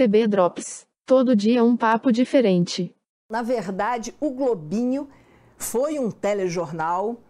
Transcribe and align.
TB 0.00 0.28
Drops. 0.28 0.86
Todo 1.04 1.36
dia 1.36 1.62
um 1.62 1.76
papo 1.76 2.10
diferente. 2.10 2.96
Na 3.30 3.42
verdade, 3.42 4.14
o 4.18 4.30
Globinho 4.30 5.06
foi 5.58 5.98
um 5.98 6.10
telejornal 6.10 7.20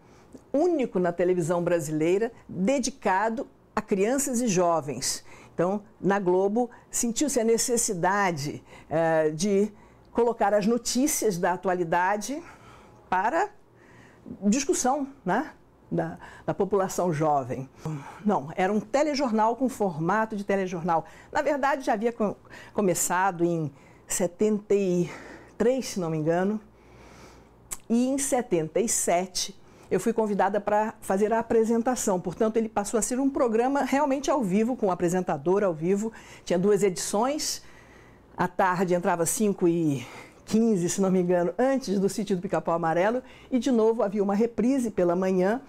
único 0.53 1.01
na 1.01 1.13
televisão 1.13 1.65
brasileira 1.65 2.31
dedicado 2.49 3.49
a 3.75 3.83
crianças 3.83 4.41
e 4.41 4.47
jovens. 4.47 5.25
Então, 5.53 5.83
na 6.01 6.21
Globo, 6.21 6.71
sentiu-se 6.89 7.41
a 7.41 7.45
necessidade 7.45 8.63
eh, 8.89 9.31
de 9.31 9.73
colocar 10.13 10.55
as 10.55 10.65
notícias 10.65 11.39
da 11.39 11.55
atualidade 11.55 12.41
para 13.09 13.51
discussão 14.49 15.09
né? 15.25 15.51
Da, 15.91 16.19
da 16.47 16.55
população 16.55 17.13
jovem. 17.13 17.69
Não, 18.25 18.51
era 18.55 18.73
um 18.73 18.81
telejornal 18.81 19.57
com 19.57 19.69
formato 19.69 20.37
de 20.37 20.45
telejornal. 20.45 21.05
Na 21.33 21.43
verdade, 21.43 21.85
já 21.85 21.95
havia 21.95 22.13
co 22.13 22.37
começado 22.73 23.45
em 23.45 23.73
73, 24.07 25.87
se 25.87 25.99
não 26.01 26.11
me 26.11 26.19
engano, 26.19 26.61
e 27.89 28.09
em 28.09 28.19
77 28.19 29.59
eu 29.91 29.99
fui 29.99 30.13
convidada 30.13 30.61
para 30.61 30.95
fazer 31.01 31.33
a 31.33 31.41
apresentação. 31.41 32.21
Portanto, 32.21 32.57
ele 32.57 32.69
passou 32.69 32.97
a 32.97 33.03
ser 33.03 33.19
um 33.19 33.29
programa 33.29 33.83
realmente 33.83 34.31
ao 34.31 34.41
vivo, 34.41 34.77
com 34.77 34.87
o 34.87 34.91
apresentador 34.93 35.65
ao 35.65 35.75
vivo. 35.75 36.13
Tinha 36.45 36.59
duas 36.59 36.85
edições. 36.85 37.63
À 38.37 38.47
tarde 38.47 38.95
entrava 38.95 39.27
5 39.27 39.67
e 39.67 40.07
15, 40.51 40.89
se 40.89 41.01
não 41.01 41.13
me 41.13 41.21
engano, 41.21 41.55
antes 41.57 42.01
do 42.01 42.09
sítio 42.09 42.35
do 42.35 42.43
Pica-Pau 42.43 42.75
Amarelo. 42.75 43.23
E, 43.53 43.59
de 43.59 43.71
novo, 43.71 44.03
havia 44.03 44.23
uma 44.23 44.35
reprise 44.35 44.91
pela 44.91 45.15
manhã 45.15 45.61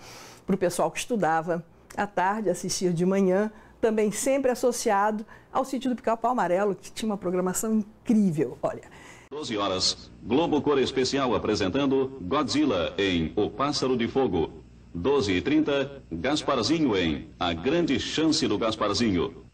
para 0.46 0.56
o 0.56 0.58
pessoal 0.58 0.90
que 0.90 0.98
estudava 0.98 1.64
à 1.96 2.08
tarde, 2.08 2.50
assistir 2.50 2.92
de 2.92 3.06
manhã. 3.06 3.52
Também 3.80 4.12
sempre 4.12 4.50
associado 4.50 5.24
ao 5.54 5.64
sítio 5.64 5.90
do 5.90 5.96
Pica-Pau 5.96 6.32
Amarelo, 6.32 6.74
que 6.74 6.92
tinha 6.92 7.08
uma 7.08 7.18
programação 7.18 7.76
incrível. 7.76 8.58
Olha, 8.62 8.84
12 9.30 9.56
horas, 9.56 10.12
Globo 10.24 10.60
Cor 10.62 10.80
Especial 10.80 11.36
apresentando 11.36 12.18
Godzilla 12.22 12.94
em 12.98 13.32
O 13.36 13.50
Pássaro 13.52 13.96
de 13.96 14.08
Fogo. 14.08 14.64
12 14.94 15.32
e 15.32 15.42
30, 15.42 16.04
Gasparzinho 16.12 16.98
em 16.98 17.30
A 17.40 17.54
Grande 17.54 18.00
Chance 18.00 18.48
do 18.48 18.58
Gasparzinho. 18.58 19.46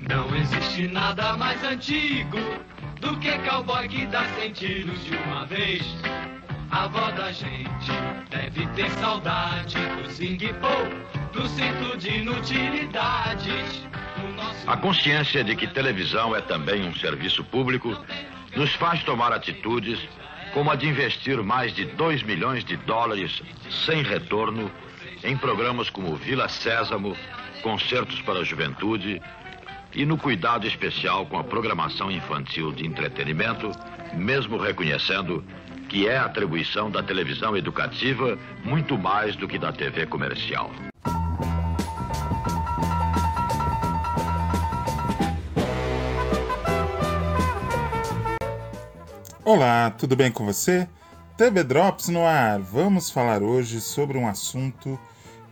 Não 0.00 0.34
existe 0.34 0.88
nada 0.88 1.36
mais 1.36 1.62
antigo 1.62 2.38
do 3.00 3.16
que 3.18 3.36
cowboy 3.38 3.88
que 3.88 4.06
dá 4.06 4.24
sentidos 4.40 5.04
de 5.04 5.16
uma 5.16 5.46
vez. 5.46 5.82
A 6.70 6.84
avó 6.84 7.10
da 7.10 7.32
gente 7.32 7.90
deve 8.30 8.66
ter 8.68 8.90
saudade 8.92 9.76
do 9.76 10.10
zing-pou, 10.10 10.86
do 11.32 11.48
cinto 11.48 11.96
de 11.98 12.18
inutilidades. 12.18 13.88
A 14.66 14.76
consciência 14.76 15.42
de 15.42 15.56
que 15.56 15.66
televisão 15.66 16.36
é 16.36 16.40
também 16.40 16.86
um 16.86 16.94
serviço 16.94 17.42
público 17.44 17.96
nos 18.54 18.72
faz 18.74 19.02
tomar 19.02 19.32
atitudes 19.32 19.98
como 20.52 20.70
a 20.70 20.76
de 20.76 20.86
investir 20.86 21.42
mais 21.42 21.74
de 21.74 21.84
2 21.84 22.22
milhões 22.22 22.64
de 22.64 22.76
dólares 22.76 23.42
sem 23.86 24.02
retorno 24.02 24.70
em 25.22 25.36
programas 25.36 25.90
como 25.90 26.16
Vila 26.16 26.48
Sésamo, 26.48 27.16
Concertos 27.62 28.20
para 28.22 28.40
a 28.40 28.44
Juventude 28.44 29.20
e 29.94 30.04
no 30.04 30.16
cuidado 30.16 30.66
especial 30.66 31.26
com 31.26 31.38
a 31.38 31.44
programação 31.44 32.10
infantil 32.10 32.72
de 32.72 32.86
entretenimento, 32.86 33.70
mesmo 34.14 34.56
reconhecendo 34.58 35.44
que 35.88 36.06
é 36.06 36.16
atribuição 36.16 36.90
da 36.90 37.02
televisão 37.02 37.56
educativa 37.56 38.38
muito 38.64 38.96
mais 38.96 39.34
do 39.34 39.48
que 39.48 39.58
da 39.58 39.72
TV 39.72 40.06
comercial. 40.06 40.70
Olá, 49.44 49.90
tudo 49.90 50.14
bem 50.14 50.30
com 50.30 50.44
você? 50.44 50.88
TV 51.36 51.64
Drops 51.64 52.08
no 52.08 52.24
ar. 52.24 52.60
Vamos 52.60 53.10
falar 53.10 53.42
hoje 53.42 53.80
sobre 53.80 54.16
um 54.16 54.28
assunto 54.28 54.96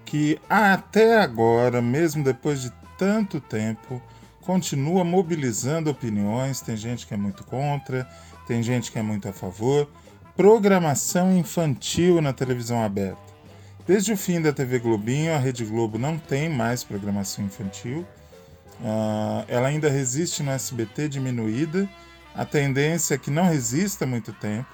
que 0.05 0.39
até 0.49 1.21
agora, 1.21 1.83
mesmo 1.83 2.23
depois 2.23 2.63
de 2.63 2.73
tanto 2.97 3.41
tempo, 3.41 4.01
continua 4.49 5.05
mobilizando 5.05 5.91
opiniões. 5.91 6.63
Tem 6.63 6.75
gente 6.75 7.07
que 7.07 7.13
é 7.13 7.19
muito 7.19 7.45
contra, 7.45 8.09
tem 8.47 8.63
gente 8.63 8.91
que 8.91 8.99
é 8.99 9.03
muito 9.03 9.29
a 9.29 9.33
favor. 9.35 9.87
Programação 10.35 11.37
infantil 11.37 12.23
na 12.23 12.33
televisão 12.33 12.83
aberta. 12.83 13.29
Desde 13.87 14.11
o 14.11 14.17
fim 14.17 14.41
da 14.41 14.51
TV 14.51 14.79
Globinho, 14.79 15.35
a 15.35 15.39
Rede 15.39 15.67
Globo 15.67 15.99
não 15.99 16.17
tem 16.17 16.49
mais 16.49 16.83
programação 16.83 17.45
infantil. 17.45 18.07
Uh, 18.81 19.45
ela 19.49 19.69
ainda 19.69 19.91
resiste 19.91 20.43
no 20.43 20.51
SBT 20.53 21.11
diminuída 21.11 21.87
a 22.35 22.45
tendência 22.47 23.17
é 23.17 23.19
que 23.19 23.31
não 23.31 23.49
resista 23.49 24.07
muito 24.07 24.33
tempo, 24.33 24.69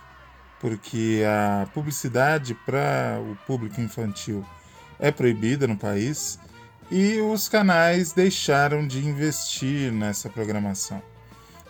porque 0.61 1.23
a 1.27 1.67
publicidade 1.73 2.55
para 2.67 3.19
o 3.21 3.34
público 3.47 3.81
infantil 3.81 4.45
é 5.01 5.11
proibida 5.11 5.67
no 5.67 5.77
país 5.77 6.39
e 6.91 7.21
os 7.21 7.49
canais 7.49 8.12
deixaram 8.12 8.87
de 8.87 9.05
investir 9.06 9.93
nessa 9.93 10.28
programação. 10.28 11.03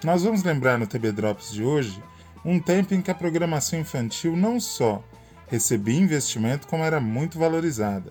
Nós 0.02 0.22
vamos 0.22 0.42
lembrar 0.42 0.78
no 0.78 0.86
TB 0.86 1.12
Drops 1.12 1.52
de 1.52 1.62
hoje 1.62 2.02
um 2.44 2.60
tempo 2.60 2.94
em 2.94 3.00
que 3.00 3.10
a 3.10 3.14
programação 3.14 3.78
infantil 3.78 4.36
não 4.36 4.60
só 4.60 5.02
recebia 5.48 5.98
investimento, 5.98 6.66
como 6.66 6.82
era 6.82 7.00
muito 7.00 7.38
valorizada. 7.38 8.10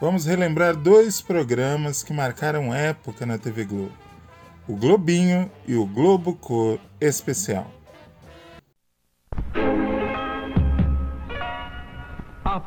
Vamos 0.00 0.26
relembrar 0.26 0.74
dois 0.76 1.20
programas 1.20 2.02
que 2.02 2.12
marcaram 2.12 2.72
época 2.74 3.26
na 3.26 3.38
TV 3.38 3.64
Globo 3.64 4.04
o 4.66 4.76
Globinho 4.76 5.50
e 5.66 5.74
o 5.74 5.84
Globo 5.84 6.34
Cor 6.34 6.78
Especial. 7.00 7.70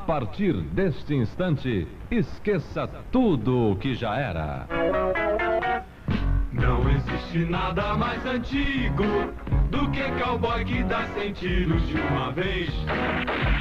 Partir 0.08 0.54
deste 0.72 1.14
instante, 1.14 1.86
esqueça 2.10 2.88
tudo 3.12 3.72
o 3.72 3.76
que 3.76 3.94
já 3.94 4.18
era. 4.18 4.66
Não 6.54 6.90
existe 6.90 7.40
nada 7.40 7.94
mais 7.96 8.26
antigo 8.26 9.04
do 9.70 9.92
que 9.92 10.02
cowboy 10.24 10.64
que 10.64 10.82
dá 10.86 11.06
sentidos 11.08 11.86
de 11.90 12.00
uma 12.00 12.32
vez. 12.32 12.70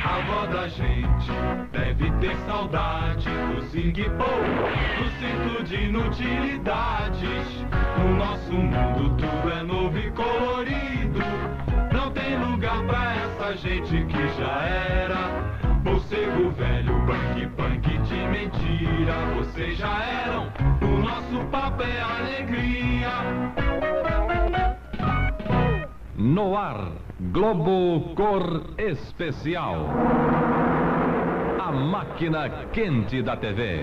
A 0.05 0.19
avó 0.19 0.47
da 0.47 0.69
gente 0.69 1.33
deve 1.73 2.13
ter 2.21 2.37
saudade 2.47 3.29
do 3.53 3.63
sing 3.65 3.93
do 3.93 5.09
cinto 5.19 5.65
de 5.65 5.75
inutilidades. 5.75 7.67
No 7.99 8.17
nosso 8.17 8.53
mundo 8.53 9.17
tudo 9.17 9.53
é 9.53 9.63
novo 9.65 9.99
e 9.99 10.11
colorido. 10.13 11.19
Não 11.93 12.13
tem 12.13 12.39
lugar 12.39 12.87
pra 12.87 13.15
essa 13.17 13.57
gente 13.57 14.07
que 14.07 14.29
já 14.39 14.63
era. 14.63 15.46
Morcego 16.37 16.51
velho, 16.51 16.93
punk 17.07 17.47
punk 17.57 17.99
de 18.03 18.15
mentira. 18.29 19.15
Vocês 19.37 19.79
já 19.79 20.05
eram, 20.05 20.53
o 20.83 20.99
nosso 20.99 21.51
papo 21.51 21.83
é 21.83 22.01
alegria. 22.01 23.11
No 26.15 26.57
ar, 26.57 26.93
Globo 27.33 28.15
Cor 28.15 28.75
Especial. 28.77 29.89
A 31.59 31.73
máquina 31.73 32.67
quente 32.73 33.23
da 33.23 33.37
TV. 33.37 33.81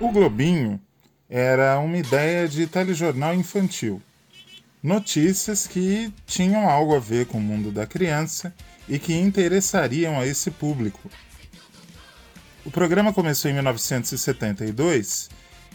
O 0.00 0.10
Globinho 0.10 0.80
era 1.30 1.78
uma 1.78 1.96
ideia 1.96 2.48
de 2.48 2.66
telejornal 2.66 3.34
infantil. 3.34 4.02
Notícias 4.82 5.66
que 5.66 6.12
tinham 6.26 6.68
algo 6.68 6.94
a 6.96 7.00
ver 7.00 7.26
com 7.26 7.38
o 7.38 7.42
mundo 7.42 7.70
da 7.70 7.86
criança 7.86 8.52
e 8.88 8.98
que 8.98 9.14
interessariam 9.14 10.18
a 10.18 10.26
esse 10.26 10.50
público. 10.50 11.10
O 12.64 12.70
programa 12.70 13.12
começou 13.12 13.50
em 13.50 13.54
1972 13.54 15.28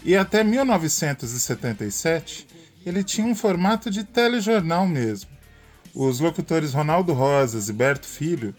e 0.04 0.16
até 0.16 0.44
1977 0.44 2.48
ele 2.86 3.04
tinha 3.04 3.26
um 3.26 3.36
formato 3.36 3.90
de 3.90 4.04
telejornal 4.04 4.86
mesmo. 4.88 5.30
Os 5.94 6.20
locutores 6.20 6.74
Ronaldo 6.74 7.14
Rosas 7.14 7.70
e 7.70 7.74
Berto 7.74 8.08
Filho, 8.08 8.54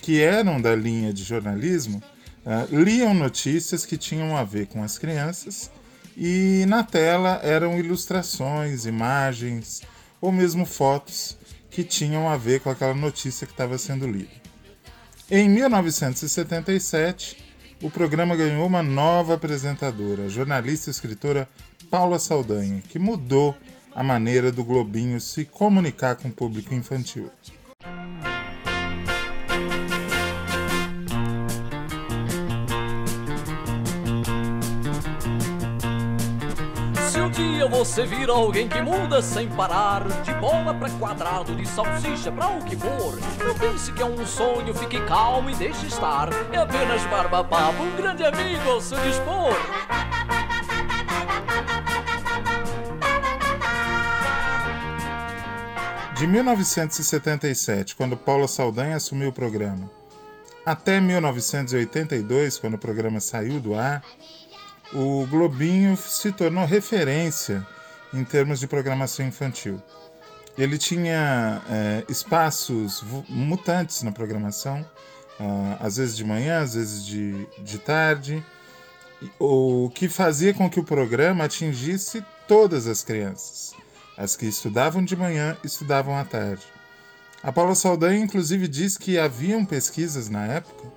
que 0.00 0.20
eram 0.20 0.60
da 0.60 0.74
linha 0.74 1.12
de 1.12 1.22
jornalismo, 1.22 2.02
uh, 2.44 2.74
liam 2.74 3.14
notícias 3.14 3.86
que 3.86 3.96
tinham 3.96 4.36
a 4.36 4.42
ver 4.42 4.66
com 4.66 4.82
as 4.82 4.98
crianças 4.98 5.70
e 6.16 6.64
na 6.66 6.82
tela 6.82 7.40
eram 7.44 7.78
ilustrações, 7.78 8.86
imagens 8.86 9.82
ou 10.20 10.32
mesmo 10.32 10.66
fotos 10.66 11.38
que 11.70 11.84
tinham 11.84 12.28
a 12.28 12.36
ver 12.36 12.60
com 12.60 12.70
aquela 12.70 12.94
notícia 12.94 13.46
que 13.46 13.52
estava 13.52 13.78
sendo 13.78 14.06
lida. 14.06 14.30
Em 15.30 15.48
1977, 15.48 17.36
o 17.82 17.90
programa 17.90 18.34
ganhou 18.34 18.66
uma 18.66 18.82
nova 18.82 19.34
apresentadora, 19.34 20.24
a 20.24 20.28
jornalista 20.28 20.88
e 20.88 20.92
escritora 20.92 21.48
Paula 21.90 22.18
Saldanha, 22.18 22.82
que 22.88 22.98
mudou 22.98 23.54
a 23.94 24.02
maneira 24.02 24.50
do 24.50 24.64
Globinho 24.64 25.20
se 25.20 25.44
comunicar 25.44 26.16
com 26.16 26.28
o 26.28 26.32
público 26.32 26.74
infantil. 26.74 27.30
Você 37.70 38.04
vir 38.04 38.28
alguém 38.28 38.68
que 38.68 38.80
muda 38.82 39.22
sem 39.22 39.48
parar 39.48 40.06
De 40.22 40.32
bola 40.34 40.74
pra 40.74 40.90
quadrado, 40.90 41.54
de 41.54 41.66
salsicha 41.66 42.30
pra 42.30 42.48
o 42.48 42.64
que 42.64 42.76
for 42.76 43.18
Não 43.44 43.54
pense 43.54 43.92
que 43.92 44.02
é 44.02 44.04
um 44.04 44.26
sonho, 44.26 44.74
fique 44.74 45.00
calmo 45.06 45.48
e 45.48 45.54
deixe 45.54 45.86
estar. 45.86 46.28
É 46.52 46.58
apenas 46.58 47.02
barba 47.04 47.42
papo, 47.44 47.82
um 47.82 47.96
grande 47.96 48.24
amigo 48.24 48.70
ao 48.70 48.80
seu 48.80 48.98
dispor. 49.00 49.56
De 56.14 56.26
1977, 56.26 57.94
quando 57.94 58.16
Paula 58.16 58.48
Saldanha 58.48 58.96
assumiu 58.96 59.28
o 59.28 59.32
programa, 59.32 59.88
até 60.66 61.00
1982, 61.00 62.58
quando 62.58 62.74
o 62.74 62.78
programa 62.78 63.20
saiu 63.20 63.60
do 63.60 63.74
ar, 63.74 64.02
o 64.92 65.26
Globinho 65.26 65.96
se 65.96 66.32
tornou 66.32 66.64
referência 66.64 67.66
em 68.12 68.24
termos 68.24 68.58
de 68.58 68.66
programação 68.66 69.26
infantil. 69.26 69.82
Ele 70.56 70.78
tinha 70.78 71.62
é, 71.68 72.04
espaços 72.08 73.04
mutantes 73.28 74.02
na 74.02 74.10
programação, 74.10 74.80
uh, 75.38 75.76
às 75.78 75.98
vezes 75.98 76.16
de 76.16 76.24
manhã, 76.24 76.60
às 76.60 76.74
vezes 76.74 77.04
de, 77.04 77.46
de 77.58 77.78
tarde, 77.78 78.44
o 79.38 79.90
que 79.94 80.08
fazia 80.08 80.52
com 80.52 80.68
que 80.68 80.80
o 80.80 80.84
programa 80.84 81.44
atingisse 81.44 82.24
todas 82.48 82.86
as 82.88 83.04
crianças. 83.04 83.72
As 84.16 84.34
que 84.34 84.46
estudavam 84.46 85.04
de 85.04 85.14
manhã 85.14 85.56
estudavam 85.62 86.18
à 86.18 86.24
tarde. 86.24 86.64
A 87.40 87.52
Paula 87.52 87.76
Saldanha, 87.76 88.18
inclusive, 88.18 88.66
diz 88.66 88.98
que 88.98 89.16
haviam 89.16 89.64
pesquisas 89.64 90.28
na 90.28 90.44
época 90.46 90.88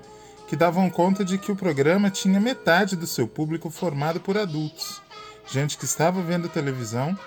que 0.51 0.57
davam 0.57 0.89
conta 0.89 1.23
de 1.23 1.37
que 1.37 1.49
o 1.49 1.55
programa 1.55 2.09
tinha 2.09 2.37
metade 2.37 2.97
do 2.97 3.07
seu 3.07 3.25
público 3.25 3.69
formado 3.69 4.19
por 4.19 4.37
adultos, 4.37 5.01
gente 5.47 5.77
que 5.77 5.85
estava 5.85 6.21
vendo 6.21 6.49
televisão 6.49 7.17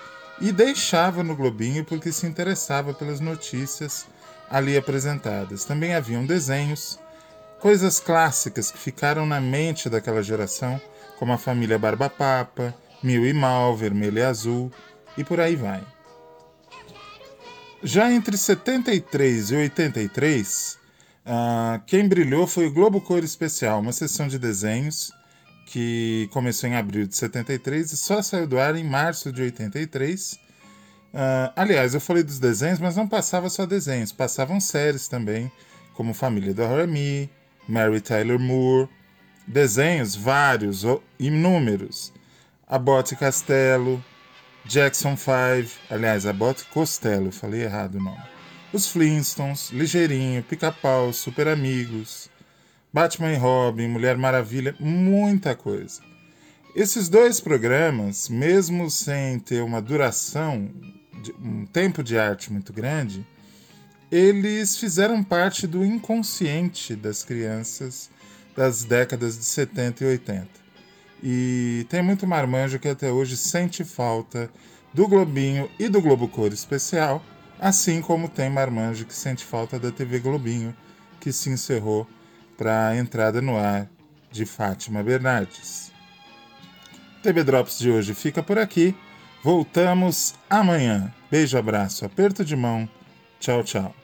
e 0.43 0.53
deixava 0.53 1.23
no 1.23 1.35
Globinho 1.35 1.87
porque 1.87 2.13
se 2.13 2.27
interessava 2.27 2.93
pelas 2.93 3.21
notícias 3.21 4.07
ali 4.51 4.77
apresentadas. 4.77 5.65
Também 5.65 5.95
haviam 5.95 6.27
desenhos, 6.27 6.99
coisas 7.61 7.99
clássicas 7.99 8.71
que 8.71 8.77
ficaram 8.77 9.25
na 9.25 9.41
mente 9.41 9.89
daquela 9.89 10.23
geração, 10.23 10.79
como 11.19 11.33
a 11.33 11.39
família 11.39 11.79
Barba 11.79 12.11
Papa, 12.11 12.75
Mil 13.03 13.25
e 13.25 13.33
Mal, 13.33 13.75
Vermelho 13.75 14.19
e 14.19 14.23
Azul, 14.23 14.71
e 15.17 15.25
por 15.25 15.41
aí 15.41 15.57
vai. 15.57 15.83
Já 17.83 18.13
entre 18.13 18.37
73 18.37 19.51
e 19.51 19.57
83, 19.57 20.84
uh, 21.27 21.83
quem 21.87 22.09
brilhou 22.09 22.47
foi 22.47 22.67
o 22.67 22.73
Globo 22.73 23.01
Cor 23.01 23.23
Especial, 23.23 23.81
uma 23.81 23.93
sessão 23.93 24.29
de 24.29 24.39
desenhos 24.39 25.11
que 25.67 26.29
começou 26.33 26.69
em 26.69 26.77
abril 26.77 27.07
de 27.07 27.17
73 27.17 27.93
e 27.93 27.97
só 27.97 28.23
saiu 28.23 28.47
do 28.47 28.59
ar 28.59 28.77
em 28.77 28.85
março 28.85 29.33
de 29.33 29.43
83. 29.43 30.35
Uh, 30.35 30.39
ah, 31.15 31.53
aliás, 31.57 31.95
eu 31.95 32.01
falei 32.01 32.23
dos 32.23 32.39
desenhos, 32.39 32.79
mas 32.79 32.97
não 32.97 33.09
passava 33.09 33.49
só 33.49 33.65
desenhos, 33.65 34.13
passavam 34.13 34.61
séries 34.61 35.09
também, 35.09 35.51
como 35.95 36.13
Família 36.13 36.53
da 36.53 36.67
Rami, 36.67 37.31
Mary 37.69 38.01
Tyler 38.01 38.39
Moore, 38.39 38.89
desenhos 39.47 40.15
vários, 40.15 40.85
inúmeros. 41.19 42.13
Abbott 42.67 43.15
Castelo, 43.17 44.03
Jackson 44.65 45.17
5, 45.17 45.71
aliás, 45.91 46.27
Abbott 46.27 46.65
Costello, 46.67 47.31
falei 47.31 47.63
errado 47.63 47.97
o 47.97 48.03
nome. 48.03 48.34
Os 48.75 48.89
Flintstones, 48.89 49.71
Ligeirinho, 49.71 50.43
Pica-Pau, 50.43 51.13
Super 51.13 51.47
Amigos, 51.47 52.29
Batman 52.93 53.31
e 53.31 53.37
Robin, 53.37 53.87
Mulher 53.87 54.17
Maravilha, 54.17 54.75
muita 54.81 55.55
coisa. 55.55 56.03
Esses 56.75 57.09
dois 57.09 57.39
programas, 57.39 58.29
mesmo 58.29 58.91
sem 58.91 59.39
ter 59.39 59.63
uma 59.63 59.81
duração, 59.81 60.69
um 61.41 61.65
tempo 61.67 62.03
de 62.03 62.19
arte 62.19 62.53
muito 62.53 62.73
grande, 62.73 63.25
eles 64.11 64.77
fizeram 64.77 65.23
parte 65.23 65.69
do 65.69 65.85
inconsciente 65.85 66.97
das 66.97 67.23
crianças 67.23 68.11
das 68.57 68.83
décadas 68.83 69.39
de 69.39 69.45
70 69.45 70.03
e 70.03 70.07
80. 70.09 70.49
E 71.23 71.87
tem 71.89 72.03
muito 72.03 72.27
marmanjo 72.27 72.81
que 72.81 72.89
até 72.89 73.13
hoje 73.13 73.37
sente 73.37 73.85
falta 73.85 74.51
do 74.93 75.07
Globinho 75.07 75.71
e 75.79 75.89
do 75.89 76.03
Globo 76.03 76.27
Cor 76.27 76.53
Especial, 76.53 77.25
assim 77.65 78.03
como 78.03 78.29
tem 78.29 78.51
marmanjo 78.51 79.07
que 79.07 79.15
sente 79.15 79.43
falta 79.43 79.79
da 79.79 79.91
TV 79.91 80.19
Globinho, 80.19 80.77
que 81.19 81.33
se 81.33 81.49
encerrou 81.49 82.07
para 82.59 82.89
a 82.89 82.97
entrada 82.99 83.41
no 83.41 83.57
ar 83.57 83.89
de 84.31 84.45
Fátima 84.45 85.03
Bernardes. 85.03 85.91
TV 87.23 87.43
Drops 87.43 87.79
de 87.79 87.91
hoje 87.91 88.13
fica 88.13 88.43
por 88.43 88.59
aqui. 88.59 88.95
Voltamos 89.43 90.35
amanhã. 90.49 91.11
Beijo, 91.31 91.57
abraço, 91.57 92.05
aperto 92.05 92.45
de 92.45 92.55
mão. 92.55 92.87
Tchau, 93.41 93.65
tchau. 93.65 93.95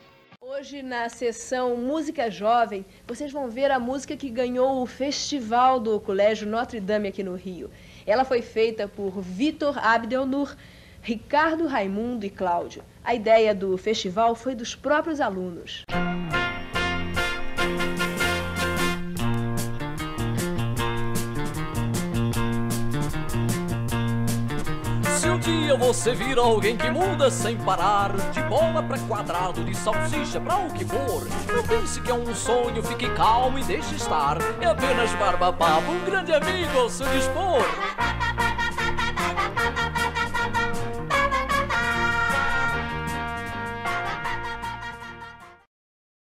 Hoje, 0.41 0.83
na 0.83 1.11
sessão 1.11 1.77
Música 1.77 2.31
Jovem, 2.31 2.87
vocês 3.07 3.31
vão 3.31 3.51
ver 3.51 3.71
a 3.71 3.79
música 3.79 4.17
que 4.17 4.31
ganhou 4.31 4.83
o 4.83 4.87
festival 4.87 5.79
do 5.79 6.01
Colégio 6.01 6.49
Notre 6.49 6.81
Dame 6.81 7.09
aqui 7.09 7.23
no 7.23 7.35
Rio. 7.35 7.71
Ela 8.07 8.25
foi 8.25 8.41
feita 8.41 8.89
por 8.89 9.21
Vitor 9.21 9.79
Abdelnur, 9.79 10.57
Ricardo 11.03 11.67
Raimundo 11.67 12.27
e 12.27 12.31
Cláudio. 12.31 12.83
A 13.03 13.15
ideia 13.15 13.55
do 13.55 13.77
festival 13.79 14.35
foi 14.35 14.55
dos 14.55 14.75
próprios 14.75 15.21
alunos. 15.21 15.85
dia 25.41 25.75
você 25.75 26.15
vira 26.15 26.41
alguém 26.41 26.77
que 26.77 26.91
muda 26.91 27.31
sem 27.31 27.57
parar 27.57 28.13
De 28.33 28.43
bola 28.43 28.83
pra 28.83 28.99
quadrado, 28.99 29.65
de 29.65 29.75
salsicha 29.75 30.41
pra 30.41 30.57
o 30.57 30.73
que 30.73 30.85
for 30.85 31.27
Não 31.53 31.63
pense 31.63 32.01
que 32.01 32.11
é 32.11 32.15
um 32.15 32.35
sonho, 32.35 32.83
fique 32.83 33.09
calmo 33.15 33.59
e 33.59 33.65
deixe 33.65 33.95
estar 33.95 34.39
É 34.61 34.67
apenas 34.67 35.13
barba 35.15 35.53
papo, 35.53 35.91
um 35.91 36.05
grande 36.05 36.33
amigo 36.33 36.79
ao 36.79 36.91
seu 36.91 37.07
dispor 37.09 37.65